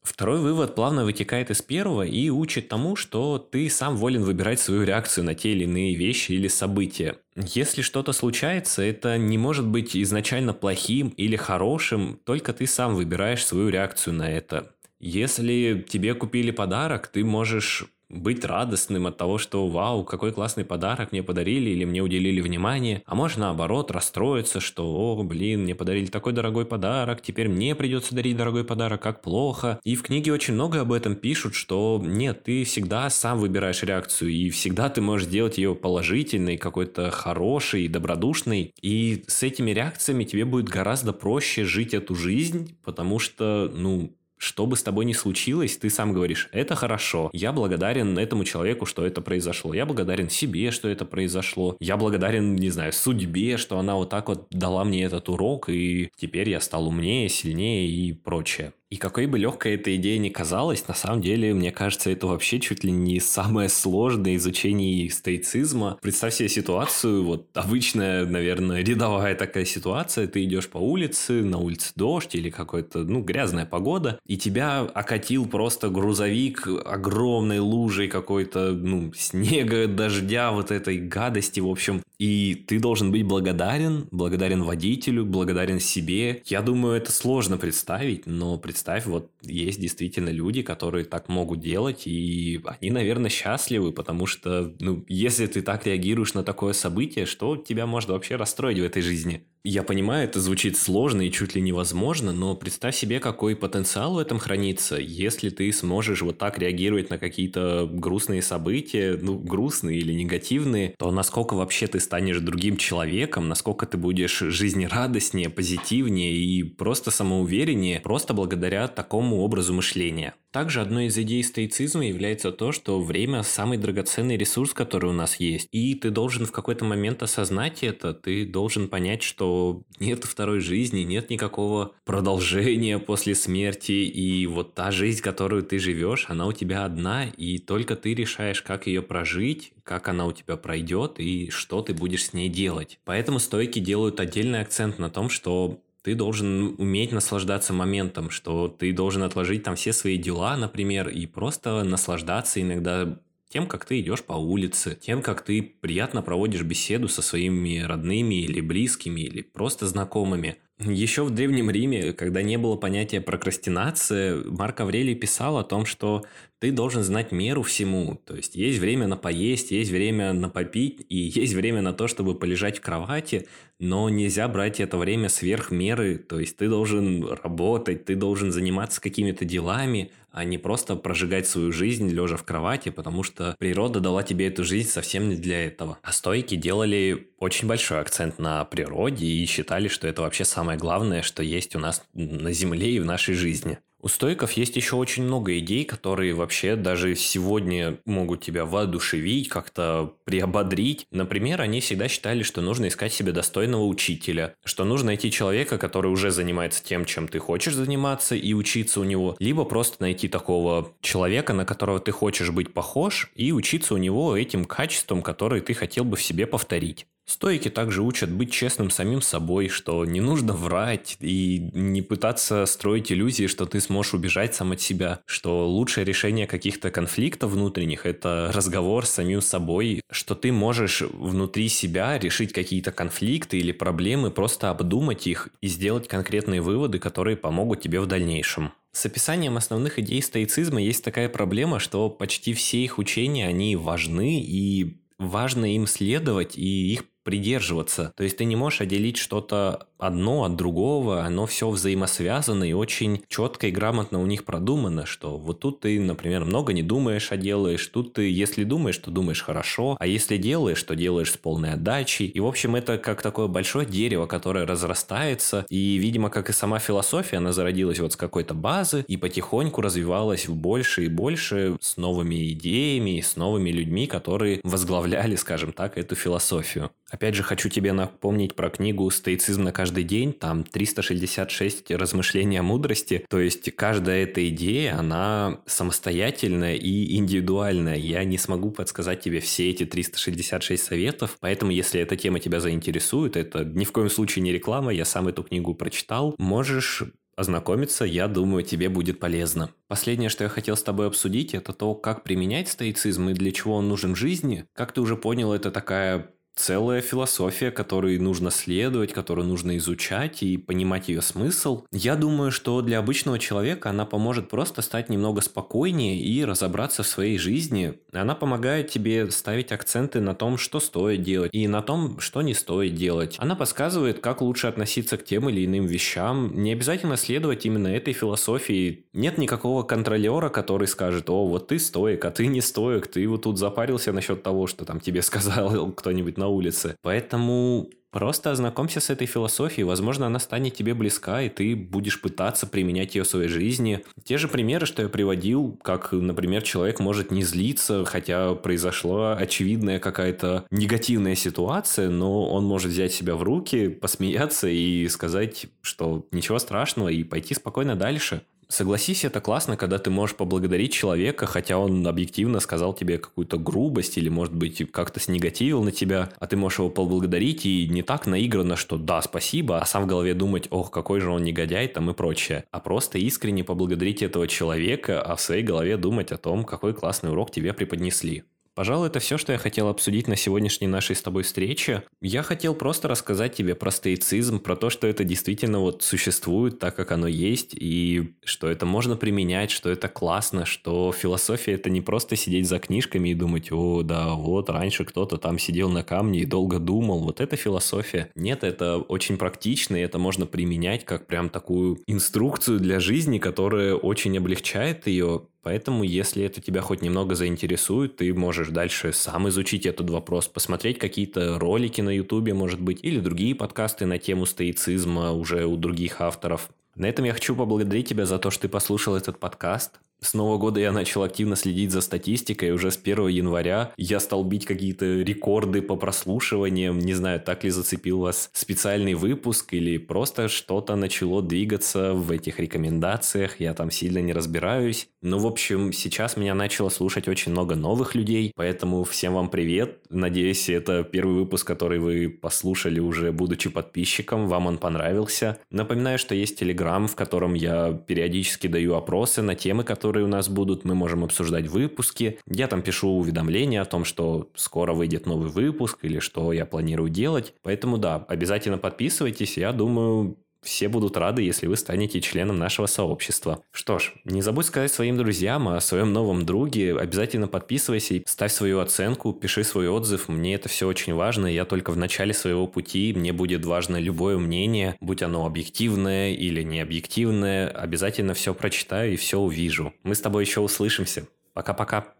Второй 0.07 0.39
вывод 0.39 0.77
плавно 0.77 1.05
вытекает 1.05 1.51
из 1.51 1.63
первого 1.63 2.03
и 2.07 2.31
учит 2.31 2.69
тому, 2.69 2.95
что 2.95 3.39
ты 3.39 3.69
сам 3.69 3.97
волен 3.97 4.23
выбирать 4.23 4.61
свою 4.61 4.85
реакцию 4.85 5.25
на 5.25 5.35
те 5.35 5.51
или 5.51 5.65
иные 5.65 5.97
вещи 5.97 6.31
или 6.31 6.47
события. 6.47 7.17
Если 7.35 7.83
что-то 7.83 8.13
случается, 8.13 8.83
это 8.83 9.19
не 9.19 9.37
может 9.37 9.67
быть 9.67 9.97
изначально 9.97 10.53
плохим 10.53 11.09
или 11.09 11.35
хорошим, 11.35 12.21
только 12.25 12.53
ты 12.53 12.69
сам 12.69 12.95
выбираешь 12.95 13.45
свою 13.45 13.69
реакцию 13.69 14.15
на 14.15 14.31
это. 14.31 14.77
Если 15.01 15.85
тебе 15.89 16.15
купили 16.15 16.53
подарок, 16.53 17.09
ты 17.09 17.25
можешь 17.25 17.87
быть 18.09 18.45
радостным 18.45 19.07
от 19.07 19.17
того, 19.17 19.39
что 19.39 19.67
вау, 19.67 20.05
какой 20.05 20.33
классный 20.33 20.65
подарок 20.65 21.13
мне 21.13 21.23
подарили 21.23 21.71
или 21.71 21.85
мне 21.85 22.03
уделили 22.03 22.41
внимание, 22.41 23.03
а 23.07 23.15
можно 23.15 23.47
наоборот 23.47 23.91
расстроиться, 23.91 24.61
что 24.61 24.87
о, 24.87 25.23
блин, 25.23 25.63
мне 25.63 25.75
подарили 25.75 26.07
такой 26.07 26.33
дорогой 26.33 26.67
подарок, 26.67 27.23
теперь 27.23 27.49
мне 27.49 27.75
придется 27.75 28.15
дарить 28.15 28.37
дорогой 28.37 28.65
подарок, 28.65 29.03
как 29.03 29.23
плохо. 29.23 29.81
И 29.85 29.97
в 29.97 30.03
книге 30.03 30.33
очень 30.33 30.55
много 30.55 30.81
об 30.81 30.93
этом 30.93 31.17
пишут, 31.17 31.55
что 31.55 32.03
нет, 32.05 32.45
ты 32.45 32.65
всегда 32.65 33.11
сам 33.11 33.39
выбираешь 33.39 33.83
реакцию, 33.83 34.31
и 34.31 34.51
всегда 34.51 34.89
ты 34.89 35.01
можешь 35.01 35.27
сделать 35.27 35.59
ее 35.59 35.75
положительной, 35.75 36.57
какой-то 36.57 37.11
хорошей, 37.11 37.89
добродушной, 37.89 38.73
и 38.81 39.25
с 39.27 39.43
этими 39.43 39.73
реакциями 39.73 40.25
тебе 40.25 40.45
будет 40.45 40.69
гораздо 40.69 41.13
проще 41.13 41.65
жить 41.65 41.95
эту 41.95 42.15
жизнь, 42.15 42.77
потому 42.85 43.19
что, 43.19 43.71
ну, 43.75 44.16
что 44.39 44.67
бы 44.67 44.77
с 44.77 44.83
тобой 44.83 45.05
ни 45.05 45.13
случилось, 45.13 45.77
ты 45.77 45.91
сам 45.91 46.13
говоришь, 46.13 46.49
это 46.53 46.75
хорошо, 46.75 47.31
я 47.33 47.53
благодарен 47.53 48.19
этому 48.19 48.45
человеку, 48.45 48.87
что 48.87 49.07
это 49.07 49.21
произошло, 49.21 49.75
я 49.75 49.87
благодарен 49.87 50.29
себе, 50.29 50.71
что 50.71 50.89
это 50.89 51.05
произошло, 51.05 51.77
я 51.81 51.97
благодарен, 51.97 52.57
не 52.57 52.71
знаю, 52.71 52.93
судьбе, 52.93 53.57
что 53.57 53.79
она 53.79 53.95
вот 53.95 54.11
так 54.11 54.29
вот 54.29 54.47
дала 54.51 54.85
мне 54.85 55.05
этот 55.05 55.29
урок, 55.29 55.69
и 55.69 56.11
теперь 56.17 56.51
я 56.51 56.61
стал 56.61 56.89
умнее, 56.89 57.29
сильнее 57.29 57.89
и 57.89 58.13
прочее. 58.13 58.73
И 58.89 58.99
какой 58.99 59.27
бы 59.27 59.37
легкой 59.37 59.75
эта 59.75 59.97
идея 59.97 60.17
ни 60.19 60.29
казалась, 60.29 60.87
на 60.87 60.95
самом 60.95 61.21
деле, 61.21 61.53
мне 61.53 61.73
кажется, 61.73 62.09
это 62.09 62.29
вообще 62.29 62.61
чуть 62.61 62.85
ли 62.85 62.93
не 62.93 63.19
самое 63.19 63.69
сложное 63.69 64.37
изучение 64.37 65.11
стоицизма. 65.11 65.99
Представь 66.01 66.35
себе 66.35 66.49
ситуацию, 66.49 67.25
вот 67.25 67.49
обычная, 67.55 68.25
наверное, 68.27 68.85
рядовая 68.85 69.35
такая 69.35 69.65
ситуация, 69.65 70.29
ты 70.29 70.45
идешь 70.45 70.69
по 70.69 70.79
улице, 70.79 71.43
на 71.43 71.59
улице 71.59 71.91
дождь 71.97 72.37
или 72.37 72.49
какая-то, 72.49 73.01
ну, 73.01 73.23
грязная 73.23 73.67
погода, 73.67 74.21
и 74.25 74.37
тебя 74.37 74.83
окатил 74.83 75.47
просто 75.47 75.89
грузовик 75.89 76.69
огромной 76.85 77.59
лужей 77.59 78.07
какой-то, 78.07 78.71
ну, 78.71 79.13
снега, 79.17 79.89
дождя, 79.89 80.53
вот 80.53 80.71
этой 80.71 80.99
гадости, 80.99 81.59
в 81.59 81.69
общем. 81.69 82.05
И 82.19 82.55
ты 82.67 82.81
должен 82.81 83.13
быть 83.13 83.25
благодарен, 83.25 84.09
благодарен 84.11 84.63
водителю, 84.63 85.27
благодарен 85.27 85.81
себе. 85.81 86.43
Я 86.47 86.63
думаю, 86.63 86.95
это 86.97 87.13
сложно 87.13 87.59
представить, 87.59 88.27
но 88.27 88.57
представь 88.59 89.05
вот 89.05 89.31
есть 89.43 89.79
действительно 89.81 90.31
люди, 90.31 90.63
которые 90.63 91.05
так 91.05 91.29
могут 91.29 91.61
делать, 91.61 92.07
и 92.07 92.61
они, 92.65 92.91
наверное, 92.91 93.29
счастливы, 93.29 93.93
потому 93.93 94.25
что, 94.25 94.75
ну, 94.81 95.05
если 95.09 95.47
ты 95.47 95.61
так 95.61 95.87
реагируешь 95.87 96.33
на 96.33 96.43
такое 96.43 96.73
событие, 96.73 97.27
что 97.27 97.57
тебя 97.57 97.87
может 97.87 98.09
вообще 98.09 98.37
расстроить 98.37 98.79
в 98.79 98.85
этой 98.85 99.03
жизни? 99.03 99.45
Я 99.69 99.83
понимаю, 99.83 100.29
это 100.29 100.39
звучит 100.39 100.79
сложно 100.79 101.23
и 101.23 101.33
чуть 101.33 101.57
ли 101.57 101.61
невозможно, 101.61 102.31
но 102.31 102.55
представь 102.55 102.95
себе, 102.95 103.19
какой 103.19 103.57
потенциал 103.57 104.15
в 104.15 104.19
этом 104.19 104.39
хранится, 104.39 104.95
если 104.95 105.51
ты 105.51 105.73
сможешь 105.73 106.23
вот 106.23 106.39
так 106.39 106.57
реагировать 106.61 107.11
на 107.11 107.19
какие-то 107.19 107.91
грустные 107.91 108.43
события, 108.43 109.19
ну, 109.21 109.37
грустные 109.37 109.99
или 109.99 110.13
негативные, 110.13 110.95
то 110.97 111.11
насколько 111.11 111.55
вообще 111.55 111.89
ты 111.89 111.99
станешь 111.99 112.39
другим 112.39 112.77
человеком, 112.77 113.49
насколько 113.49 113.87
ты 113.87 113.97
будешь 113.97 114.39
жизнерадостнее, 114.39 115.51
позитивнее 115.51 116.33
и 116.33 116.63
просто 116.63 117.11
самоувереннее, 117.11 117.99
просто 117.99 118.35
благодаря 118.35 118.87
такому 118.87 119.41
образу 119.41 119.75
мышления. 119.75 120.35
Также 120.57 120.81
одной 120.81 121.09
из 121.09 121.19
идей 121.19 121.45
стоицизма 121.45 122.07
является 122.07 122.51
то, 122.51 122.73
что 122.73 122.99
время– 123.03 123.43
самый 123.43 123.77
драгоценный 123.77 124.39
ресурс, 124.39 124.73
который 124.73 125.11
у 125.11 125.13
нас 125.13 125.37
есть. 125.39 125.69
И 125.71 125.95
ты 125.95 126.09
должен 126.09 126.47
в 126.47 126.51
какой-то 126.51 126.87
момент 126.87 127.23
осознать 127.23 127.83
это, 127.83 128.15
ты 128.15 128.47
должен 128.47 128.89
понять, 128.89 129.23
что 129.23 129.83
нет 130.01 130.25
второй 130.25 130.61
жизни, 130.61 131.01
нет 131.01 131.29
никакого 131.29 131.93
продолжения 132.07 132.99
после 132.99 133.35
смерти, 133.35 133.93
и 133.93 134.47
вот 134.47 134.73
та 134.73 134.93
жизнь, 134.93 135.21
которую 135.21 135.63
ты 135.63 135.79
живешь, 135.79 136.25
она 136.31 136.47
у 136.47 136.55
тебя 136.55 136.87
одна, 136.87 137.27
и 137.27 137.59
только 137.59 137.95
ты 137.95 138.15
решаешь, 138.15 138.63
как 138.63 138.87
ее 138.87 139.03
прожить, 139.03 139.75
как 139.85 140.09
она 140.09 140.25
у 140.25 140.33
тебя 140.33 140.57
пройдет 140.57 141.21
и 141.21 141.51
что 141.51 141.83
ты 141.83 141.93
будешь 141.93 142.25
с 142.25 142.33
ней 142.33 142.49
делать. 142.49 142.99
Поэтому 143.05 143.41
стойки 143.41 143.79
делают 143.79 144.21
отдельный 144.21 144.63
акцент 144.63 144.99
на 144.99 145.11
том, 145.11 145.29
что 145.29 145.81
ты 146.07 146.15
должен 146.15 146.77
уметь 146.79 147.11
наслаждаться 147.11 147.73
моментом, 147.73 148.31
что 148.31 148.69
ты 148.69 148.93
должен 148.93 149.25
отложить 149.25 149.65
там 149.65 149.75
все 149.75 149.93
свои 149.93 150.17
дела, 150.17 150.57
например, 150.57 151.09
и 151.09 151.27
просто 151.27 151.83
наслаждаться 151.83 152.63
иногда 152.63 153.19
тем, 153.49 153.67
как 153.67 153.85
ты 153.85 153.99
идешь 153.99 154.23
по 154.23 154.35
улице, 154.35 154.97
тем, 155.01 155.21
как 155.21 155.43
ты 155.43 155.61
приятно 155.63 156.23
проводишь 156.23 156.63
беседу 156.63 157.09
со 157.09 157.23
своими 157.23 157.81
родными 157.81 158.37
или 158.37 158.61
близкими, 158.61 159.23
или 159.23 159.43
просто 159.43 159.89
знакомыми. 159.89 160.59
Еще 160.79 161.25
в 161.25 161.31
Древнем 161.31 161.71
Риме, 161.71 162.13
когда 162.13 162.41
не 162.41 162.57
было 162.57 162.77
понятия 162.77 163.21
прокрастинация, 163.21 164.45
Марк 164.45 164.79
Аврелий 164.81 165.17
писал 165.17 165.59
о 165.59 165.65
том, 165.65 165.87
что 165.87 166.23
ты 166.59 166.73
должен 166.73 167.03
знать 167.03 167.33
меру 167.33 167.63
всему. 167.63 168.21
То 168.25 168.35
есть 168.35 168.55
есть 168.55 168.79
время 168.79 169.07
на 169.07 169.17
поесть, 169.17 169.71
есть 169.71 169.91
время 169.91 170.33
на 170.33 170.49
попить, 170.49 171.05
и 171.09 171.17
есть 171.35 171.55
время 171.55 171.83
на 171.83 171.93
то, 171.93 172.09
чтобы 172.09 172.35
полежать 172.35 172.79
в 172.79 172.81
кровати, 172.81 173.47
но 173.79 174.09
нельзя 174.09 174.49
брать 174.49 174.81
это 174.81 174.97
время 174.97 175.29
сверх 175.29 175.71
меры. 175.71 176.17
То 176.19 176.41
есть 176.41 176.57
ты 176.57 176.69
должен 176.69 177.27
работать, 177.43 178.07
ты 178.07 178.15
должен 178.15 178.53
заниматься 178.53 179.01
какими-то 179.01 179.45
делами, 179.45 180.13
а 180.31 180.45
не 180.45 180.59
просто 180.59 180.97
прожигать 180.97 181.47
свою 181.47 181.73
жизнь 181.73 182.11
лежа 182.11 182.37
в 182.37 182.45
кровати, 182.45 182.91
потому 182.91 183.23
что 183.23 183.55
природа 183.59 184.01
дала 184.01 184.23
тебе 184.23 184.49
эту 184.49 184.65
жизнь 184.65 184.89
совсем 184.89 185.29
не 185.29 185.37
для 185.37 185.67
этого. 185.67 185.99
А 186.03 186.13
стойки 186.13 186.57
делали 186.57 187.29
очень 187.39 187.69
большой 187.69 188.01
акцент 188.01 188.39
на 188.39 188.65
природе 188.65 189.27
и 189.27 189.47
считали, 189.47 189.89
что 189.89 190.07
это 190.07 190.23
вообще 190.23 190.45
самое 190.45 190.79
главное, 190.79 191.23
что 191.23 191.43
есть 191.43 191.75
у 191.75 191.79
нас 191.79 192.03
на 192.13 192.53
Земле 192.53 192.91
и 192.93 193.01
в 193.01 193.05
нашей 193.05 193.35
жизни. 193.35 193.79
У 194.03 194.09
стойков 194.09 194.53
есть 194.53 194.77
еще 194.77 194.97
очень 194.97 195.25
много 195.25 195.59
идей, 195.59 195.85
которые 195.85 196.35
вообще 196.35 196.77
даже 196.77 197.17
сегодня 197.17 197.99
могут 198.05 198.43
тебя 198.43 198.65
воодушевить, 198.67 199.49
как-то 199.49 200.15
приободрить. 200.25 201.07
Например, 201.11 201.63
они 201.63 201.81
всегда 201.81 202.07
считали, 202.07 202.43
что 202.43 202.61
нужно 202.61 202.89
искать 202.89 203.13
себе 203.13 203.33
достойного 203.33 203.85
учителя, 203.85 204.55
что 204.65 204.85
нужно 204.85 205.07
найти 205.07 205.31
человека, 205.31 205.79
который 205.79 206.11
уже 206.13 206.31
занимается 206.31 206.85
тем, 206.85 207.05
чем 207.05 207.27
ты 207.27 207.39
хочешь 207.39 207.75
заниматься, 207.75 208.37
и 208.37 208.53
учиться 208.53 209.01
у 209.01 209.05
него, 209.05 209.35
либо 209.39 209.65
просто 209.65 209.97
найти 210.01 210.29
такого 210.29 210.93
человека, 211.01 211.55
на 211.55 211.65
которого 211.65 211.99
ты 211.99 212.13
хочешь 212.13 212.51
быть 212.51 212.75
похож, 212.75 213.31
и 213.35 213.51
учиться 213.51 213.95
у 213.95 213.97
него 213.97 214.37
этим 214.37 214.67
качествам, 214.67 215.23
которые 215.23 215.63
ты 215.63 215.73
хотел 215.75 216.05
бы 216.05 216.17
в 216.17 216.23
себе 216.23 216.47
повторить. 216.47 217.07
Стойки 217.27 217.69
также 217.71 218.03
учат 218.03 218.31
быть 218.31 218.53
честным 218.53 218.89
самим 218.89 219.21
собой, 219.21 219.69
что 219.69 220.05
не 220.05 220.21
нужно 220.21 220.53
врать 220.53 221.17
и 221.21 221.71
не 221.73 222.01
пытаться 222.01 222.65
строить 222.67 223.11
иллюзии, 223.11 223.49
что 223.49 223.67
ты 223.67 223.81
сможешь 223.81 224.15
убежать 224.15 224.55
сам 224.55 224.73
от 224.73 224.81
себя, 224.81 225.21
что 225.27 225.69
лучшее 225.69 226.05
решение 226.05 226.47
каких-то 226.47 226.93
конфликтов 226.93 227.51
внутренних– 227.51 228.05
это 228.07 228.53
разговор 228.55 229.07
с 229.07 229.11
самим 229.11 229.41
собой, 229.41 230.03
что 230.09 230.37
ты 230.37 230.53
можешь 230.53 231.03
внутри 231.03 231.69
себя 231.69 232.17
решить 232.17 232.53
какие-то 232.53 232.93
конфликты 232.93 233.59
или 233.59 233.73
проблемы, 233.73 234.31
просто 234.31 234.71
обдумать 234.71 235.27
их 235.27 235.49
и 235.61 235.67
сделать 235.67 236.07
конкретные 236.07 236.61
выводы, 236.61 237.01
которые 237.01 237.37
помогут 237.37 237.81
тебе 237.81 238.01
в 238.01 238.07
дальнейшем. 238.07 238.73
С 238.93 239.05
описанием 239.05 239.57
основных 239.57 239.99
идей 239.99 240.23
стоицизма 240.23 240.81
есть 240.81 241.03
такая 241.03 241.29
проблема, 241.29 241.81
что 241.81 242.09
почти 242.09 242.55
все 242.55 242.79
их 242.79 242.99
учения, 242.99 243.49
они 243.49 243.75
важны 243.75 244.41
и 244.41 245.03
важно 245.19 245.75
им 245.75 245.87
следовать 245.87 246.57
и 246.57 246.93
их 246.93 247.05
придерживаться. 247.27 248.13
То 248.17 248.23
есть 248.23 248.37
ты 248.37 248.45
не 248.45 248.55
можешь 248.55 248.81
отделить 248.83 249.17
что-то 249.17 249.89
одно 249.99 250.45
от 250.45 250.57
другого, 250.57 251.23
оно 251.23 251.47
все 251.47 251.71
взаимосвязано 251.71 252.65
и 252.65 252.73
очень 252.73 253.23
четко 253.29 253.69
и 253.69 253.71
грамотно 253.71 254.21
у 254.21 254.27
них 254.27 254.45
продумано, 254.45 255.07
что 255.07 255.37
вот 255.37 255.61
тут 255.61 255.81
ты, 255.81 256.01
например, 256.01 256.45
много 256.45 256.73
не 256.73 256.83
думаешь, 256.83 257.33
а 257.33 257.37
делаешь, 257.37 257.87
тут 257.87 258.15
ты, 258.15 258.31
если 258.31 258.65
думаешь, 258.65 258.99
то 258.99 259.11
думаешь 259.11 259.43
хорошо, 259.43 259.97
а 259.99 260.07
если 260.07 260.37
делаешь, 260.37 260.83
то 260.83 260.95
делаешь 260.95 261.33
с 261.33 261.37
полной 261.37 261.73
отдачей. 261.73 262.27
И, 262.27 262.41
в 262.41 262.47
общем, 262.47 262.77
это 262.77 262.99
как 262.99 263.23
такое 263.23 263.47
большое 263.47 263.87
дерево, 263.87 264.27
которое 264.27 264.67
разрастается, 264.67 265.67
и, 265.69 265.97
видимо, 265.97 266.31
как 266.31 266.51
и 266.51 266.53
сама 266.53 266.79
философия, 266.79 267.39
она 267.39 267.53
зародилась 267.53 268.01
вот 268.01 268.13
с 268.13 268.17
какой-то 268.17 268.55
базы 268.55 269.05
и 269.09 269.17
потихоньку 269.17 269.81
развивалась 269.81 270.49
в 270.49 270.55
больше 270.55 271.05
и 271.05 271.09
больше 271.09 271.77
с 271.81 271.97
новыми 271.97 272.53
идеями, 272.53 273.21
с 273.21 273.37
новыми 273.37 273.71
людьми, 273.71 274.07
которые 274.07 274.61
возглавляли, 274.63 275.37
скажем 275.37 275.73
так, 275.73 275.99
эту 275.99 276.15
философию. 276.15 276.91
Опять 277.11 277.35
же, 277.35 277.43
хочу 277.43 277.69
тебе 277.69 277.93
напомнить 277.93 278.55
про 278.57 278.69
книгу 278.69 279.09
«Стоицизм 279.11 279.63
на 279.63 279.73
каждый 279.87 280.03
день». 280.03 280.33
Там 280.33 280.65
366 280.65 281.93
размышлений 281.93 282.57
о 282.57 282.65
мудрости. 282.65 283.25
То 283.31 283.39
есть 283.39 283.73
каждая 283.77 284.25
эта 284.25 284.49
идея, 284.49 284.99
она 284.99 285.61
самостоятельная 285.67 286.75
и 286.75 287.17
индивидуальная. 287.17 287.97
Я 287.97 288.25
не 288.25 288.37
смогу 288.37 288.73
подсказать 288.73 289.21
тебе 289.21 289.39
все 289.39 289.71
эти 289.71 289.87
366 289.87 290.83
советов. 290.83 291.37
Поэтому, 291.41 291.71
если 291.71 292.01
эта 292.01 292.17
тема 292.17 292.41
тебя 292.41 292.59
заинтересует, 292.59 293.37
это 293.37 293.65
ни 293.65 293.85
в 293.85 293.93
коем 293.93 294.11
случае 294.11 294.43
не 294.43 294.53
реклама. 294.53 294.93
Я 294.93 295.05
сам 295.05 295.29
эту 295.29 295.45
книгу 295.45 295.73
прочитал. 295.75 296.35
Можешь 296.39 297.05
ознакомиться, 297.37 298.05
я 298.05 298.29
думаю, 298.29 298.65
тебе 298.65 298.89
будет 298.89 299.21
полезно. 299.21 299.71
Последнее, 299.89 300.31
что 300.31 300.45
я 300.45 300.51
хотел 300.51 300.77
с 300.77 300.83
тобой 300.83 301.07
обсудить, 301.07 301.55
это 301.55 301.73
то, 301.73 301.95
как 301.95 302.25
применять 302.25 302.69
стоицизм 302.69 303.29
и 303.29 303.35
для 303.35 303.53
чего 303.53 303.75
он 303.77 303.89
нужен 303.89 304.15
в 304.15 304.19
жизни. 304.19 304.65
Как 304.75 304.93
ты 304.93 305.03
уже 305.03 305.17
понял, 305.17 305.53
это 305.53 305.71
такая 305.71 306.31
целая 306.57 307.03
философия, 307.03 307.71
которой 307.71 308.19
нужно 308.19 308.51
следовать, 308.51 309.13
которую 309.13 309.47
нужно 309.47 309.77
изучать 309.77 310.43
и 310.43 310.57
понимать 310.57 311.09
ее 311.09 311.23
смысл. 311.23 311.85
Я 311.93 312.17
думаю, 312.17 312.51
что 312.51 312.81
для 312.81 312.99
обычного 312.99 313.39
человека 313.39 313.91
она 313.91 314.07
поможет 314.07 314.49
просто 314.49 314.83
стать 314.83 315.11
немного 315.11 315.43
спокойнее 315.43 316.19
и 316.19 316.45
разобраться 316.45 317.03
в 317.03 317.07
своей 317.07 317.39
жизни. 317.39 317.95
Она 318.13 318.35
помогает 318.35 318.91
тебе 318.91 319.31
ставить 319.31 319.71
акценты 319.71 320.21
на 320.21 320.35
том, 320.35 320.57
что 320.57 320.81
стоит 320.81 321.23
делать, 321.23 321.51
и 321.53 321.69
на 321.69 321.83
том, 321.83 322.19
что 322.21 322.43
не 322.43 322.55
стоит 322.55 322.95
делать. 322.95 323.37
Она 323.39 323.55
подсказывает, 323.55 324.21
как 324.21 324.41
лучше 324.41 324.67
относиться 324.67 325.19
к 325.19 325.25
тем 325.25 325.49
или 325.51 325.65
иным 325.65 325.85
вещам. 325.85 326.51
Не 326.55 326.73
обязательно 326.73 327.17
следовать 327.17 327.67
именно 327.67 327.89
этой 327.89 328.15
философии. 328.15 329.05
Нет 329.13 329.37
никакого 329.39 329.83
контролера, 329.83 330.49
который 330.49 330.89
скажет, 330.89 331.29
о, 331.29 331.47
вот 331.47 331.69
ты 331.69 331.79
стоек, 331.79 332.25
а 332.25 332.31
ты 332.31 332.47
не 332.47 332.63
стоек, 332.63 333.09
ты 333.09 333.29
вот 333.29 333.43
тут 333.43 333.59
запарился 333.59 334.13
насчет 334.13 334.43
того, 334.43 334.67
что 334.67 334.85
там 334.87 335.01
тебе 335.01 335.21
сказал 335.21 335.93
кто-нибудь 335.97 336.39
на 336.39 336.46
на 336.47 336.49
улице. 336.49 336.97
Поэтому 337.03 337.91
Просто 338.13 338.51
ознакомься 338.51 339.01
с 339.01 339.11
этой 339.11 339.27
философией, 339.27 339.85
возможно, 339.85 340.25
она 340.25 340.39
станет 340.39 340.75
тебе 340.75 340.95
близка, 340.95 341.43
и 341.43 341.51
ты 341.51 341.77
будешь 341.77 342.19
пытаться 342.23 342.67
применять 342.67 343.15
ее 343.15 343.25
в 343.25 343.27
своей 343.27 343.49
жизни. 343.49 344.05
Те 344.25 344.39
же 344.39 344.49
примеры, 344.49 344.87
что 344.87 345.03
я 345.03 345.11
приводил, 345.11 345.79
как, 345.83 346.13
например, 346.13 346.63
человек 346.63 346.99
может 346.99 347.31
не 347.31 347.43
злиться, 347.43 348.07
хотя 348.07 348.55
произошла 348.55 349.35
очевидная 349.37 349.99
какая-то 349.99 350.65
негативная 350.71 351.35
ситуация, 351.35 352.09
но 352.09 352.49
он 352.49 352.65
может 352.65 352.91
взять 352.91 353.13
себя 353.13 353.35
в 353.35 353.43
руки, 353.43 353.89
посмеяться 353.89 354.67
и 354.67 355.07
сказать, 355.09 355.67
что 355.83 356.27
ничего 356.31 356.59
страшного, 356.59 357.11
и 357.11 357.23
пойти 357.23 357.53
спокойно 357.53 357.97
дальше. 357.97 358.41
Согласись, 358.69 359.25
это 359.25 359.41
классно, 359.41 359.77
когда 359.77 359.99
ты 359.99 360.11
можешь 360.11 360.35
поблагодарить 360.35 360.93
человека, 360.93 361.47
хотя 361.47 361.79
он 361.79 362.05
объективно 362.05 362.59
сказал 362.59 362.95
тебе 362.95 363.19
какую-то 363.19 363.59
грубость 363.59 364.19
или, 364.19 364.29
может 364.29 364.55
быть, 364.55 364.91
как-то 364.91 365.21
снегативил 365.21 365.85
на 365.85 365.93
тебя, 365.93 366.31
а 366.41 366.49
ты 366.49 366.57
можешь 366.57 366.81
его 366.81 366.91
поблагодарить 366.91 367.65
и 367.65 367.87
не 367.87 368.03
так 368.03 368.27
наигранно, 368.27 368.75
что 368.75 368.99
да, 368.99 369.23
спасибо, 369.23 369.79
а 369.79 369.87
сам 369.87 370.03
в 370.03 370.07
голове 370.07 370.35
думать, 370.35 370.67
ох, 370.71 370.91
какой 370.91 371.21
же 371.21 371.31
он 371.31 371.45
негодяй 371.45 371.87
там 371.87 372.11
и 372.11 372.15
прочее, 372.15 372.65
а 372.73 372.81
просто 372.81 373.19
искренне 373.19 373.63
поблагодарить 373.63 374.23
этого 374.23 374.49
человека, 374.49 375.23
а 375.23 375.37
в 375.37 375.41
своей 375.41 375.63
голове 375.63 375.97
думать 375.97 376.33
о 376.33 376.37
том, 376.37 376.65
какой 376.65 376.93
классный 376.93 377.31
урок 377.31 377.53
тебе 377.53 377.73
преподнесли. 377.73 378.43
Пожалуй, 378.77 379.07
это 379.07 379.21
все, 379.21 379.39
что 379.39 379.53
я 379.53 379.59
хотел 379.59 379.89
обсудить 379.89 380.29
на 380.29 380.37
сегодняшней 380.37 380.87
нашей 380.87 381.17
с 381.17 381.23
тобой 381.23 381.45
встрече. 381.45 382.03
Я 382.21 382.43
хотел 382.43 382.75
просто 382.75 383.09
рассказать 383.09 383.55
тебе 383.55 383.75
про 383.75 383.91
стоицизм, 383.91 384.61
про 384.61 384.77
то, 384.77 384.91
что 384.91 385.07
это 385.07 385.25
действительно 385.25 385.81
вот 385.81 386.03
существует 386.03 386.79
так, 386.79 386.95
как 386.95 387.11
оно 387.11 387.27
есть, 387.27 387.71
и 387.73 388.35
что 388.45 388.69
это 388.69 388.85
можно 388.85 389.17
применять, 389.17 389.71
что 389.71 389.89
это 389.89 390.09
классно, 390.09 390.67
что 390.67 391.11
философия 391.11 391.73
это 391.73 391.89
не 391.89 392.03
просто 392.03 392.37
сидеть 392.37 392.69
за 392.69 392.79
книжками 392.79 393.31
и 393.31 393.35
думать, 393.35 393.73
о, 393.73 394.03
да, 394.03 394.35
вот 394.35 394.69
раньше 394.69 395.07
кто-то 395.07 395.39
там 395.39 395.59
сидел 395.59 395.89
на 395.89 396.03
камне 396.05 396.41
и 396.41 396.45
долго 396.45 396.79
думал, 396.79 397.21
вот 397.21 397.41
это 397.41 397.57
философия. 397.57 398.31
Нет, 398.35 398.63
это 398.63 398.99
очень 398.99 399.39
практично, 399.39 399.97
и 399.97 400.01
это 400.01 400.19
можно 400.19 400.45
применять 400.45 401.07
как 401.07 401.27
прям 401.27 401.49
такую 401.49 402.03
инструкцию 402.07 402.79
для 402.81 403.01
жизни, 403.01 403.39
которая 403.39 403.95
очень 403.95 404.37
облегчает 404.37 405.07
ее, 405.07 405.47
Поэтому, 405.67 406.05
если 406.05 406.45
это 406.45 406.61
тебя 406.61 406.81
хоть 406.81 407.03
немного 407.03 407.35
заинтересует, 407.35 408.19
ты 408.19 408.33
можешь 408.33 408.69
дальше 408.69 409.13
сам 409.13 409.49
изучить 409.49 409.85
этот 409.85 410.09
вопрос, 410.11 410.47
посмотреть 410.47 411.01
какие-то 411.01 411.59
ролики 411.59 412.01
на 412.01 412.11
ютубе, 412.11 412.55
может 412.55 412.81
быть, 412.81 413.01
или 413.03 413.19
другие 413.19 413.53
подкасты 413.53 414.07
на 414.07 414.19
тему 414.19 414.47
стоицизма 414.47 415.33
уже 415.33 415.67
у 415.67 415.77
других 415.77 416.21
авторов. 416.21 416.71
На 416.95 417.07
этом 417.07 417.25
я 417.25 417.33
хочу 417.33 417.57
поблагодарить 417.57 418.09
тебя 418.09 418.27
за 418.27 418.39
то, 418.39 418.53
что 418.53 418.63
ты 418.63 418.69
послушал 418.69 419.17
этот 419.17 419.41
подкаст. 419.41 419.99
С 420.27 420.35
Нового 420.35 420.59
года 420.59 420.81
я 420.81 420.91
начал 420.91 421.23
активно 421.23 421.55
следить 421.55 421.93
за 421.93 422.01
статистикой. 422.01 422.73
Уже 422.73 422.91
с 422.91 422.97
1 422.97 423.29
января 423.29 423.93
я 423.97 424.19
стал 424.19 424.43
бить 424.43 424.67
какие-то 424.67 425.05
рекорды 425.23 425.83
по 425.83 425.95
прослушиваниям. 425.95 426.99
Не 426.99 427.15
знаю, 427.15 427.41
так 427.41 427.63
ли 427.63 427.71
зацепил 427.71 428.19
вас 428.19 428.51
специальный 428.53 429.15
выпуск 429.15 429.73
или 429.73 429.99
просто 429.99 430.49
что-то 430.49 430.97
начало 430.97 431.43
двигаться 431.43 432.13
в 432.13 432.33
этих 432.33 432.59
рекомендациях. 432.59 433.61
Я 433.61 433.73
там 433.73 433.93
сильно 433.93 434.19
не 434.19 434.33
разбираюсь. 434.33 435.09
Ну, 435.23 435.39
в 435.39 435.47
общем, 435.47 435.93
сейчас 435.93 436.37
меня 436.37 436.57
начало 436.57 436.89
слушать 436.89 437.29
очень 437.29 437.53
много 437.53 437.77
новых 437.77 438.17
людей. 438.17 438.53
Поэтому 438.57 439.05
всем 439.05 439.35
вам 439.35 439.49
привет. 439.49 440.01
Надеюсь, 440.11 440.69
это 440.69 441.05
первый 441.05 441.37
выпуск, 441.37 441.65
который 441.65 442.01
вы 442.01 442.29
послушали 442.29 442.99
уже 442.99 443.31
будучи 443.31 443.71
подписчиком. 443.71 444.49
Вам 444.49 444.67
он 444.67 444.79
понравился. 444.79 445.59
Напоминаю, 445.71 446.19
что 446.19 446.35
есть 446.35 446.59
Телеграм, 446.59 447.07
в 447.07 447.15
котором 447.15 447.55
я 447.55 447.93
периодически 447.93 448.67
даю 448.67 448.95
опросы 448.95 449.41
на 449.41 449.55
темы, 449.55 449.85
которые 449.85 450.16
которые 450.17 450.25
у 450.25 450.29
нас 450.29 450.49
будут. 450.49 450.85
Мы 450.85 450.95
можем 450.95 451.25
обсуждать 451.25 451.67
выпуски. 451.67 452.39
Я 452.47 452.69
там 452.69 452.81
пишу 452.81 453.09
уведомления 453.09 453.83
о 453.83 453.85
том, 453.85 454.07
что 454.07 454.51
скоро 454.55 454.95
выйдет 454.95 455.27
новый 455.27 455.51
выпуск 455.51 455.99
или 456.03 456.21
что 456.21 456.55
я 456.55 456.65
планирую 456.65 457.11
делать. 457.11 457.53
Поэтому 457.63 457.99
да, 457.99 458.25
обязательно 458.29 458.79
подписывайтесь. 458.79 459.59
Я 459.59 459.73
думаю, 459.73 460.39
все 460.67 460.89
будут 460.89 461.17
рады, 461.17 461.43
если 461.43 461.67
вы 461.67 461.77
станете 461.77 462.21
членом 462.21 462.59
нашего 462.59 462.87
сообщества. 462.87 463.63
Что 463.71 463.99
ж, 463.99 464.13
не 464.25 464.43
забудь 464.43 464.67
сказать 464.67 464.93
своим 464.93 465.17
друзьям 465.17 465.69
о 465.69 465.81
своем 465.81 466.13
новом 466.13 466.45
друге. 466.45 466.99
Обязательно 466.99 467.49
подписывайся 467.49 468.15
и 468.15 468.23
ставь 468.27 468.53
свою 468.53 468.81
оценку, 468.81 469.33
пиши 469.33 469.65
свой 469.65 469.89
отзыв. 469.89 470.29
Мне 470.29 470.57
это 470.57 470.69
все 470.69 470.87
очень 470.89 471.15
важно. 471.15 471.47
Я 471.47 471.65
только 471.65 471.93
в 471.93 471.97
начале 471.97 472.35
своего 472.35 472.67
пути. 472.67 473.15
Мне 473.17 473.33
будет 473.33 473.65
важно 473.65 473.99
любое 473.99 474.39
мнение, 474.39 474.97
будь 475.01 475.23
оно 475.23 475.47
объективное 475.47 476.33
или 476.33 476.63
не 476.63 476.81
объективное. 476.81 477.69
Обязательно 477.69 478.35
все 478.35 478.53
прочитаю 478.53 479.13
и 479.13 479.17
все 479.17 479.39
увижу. 479.39 479.95
Мы 480.03 480.15
с 480.15 480.21
тобой 480.21 480.45
еще 480.45 480.61
услышимся. 480.61 481.29
Пока-пока. 481.55 482.16